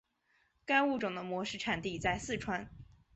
[0.65, 2.67] 该物种的模式产地在四川。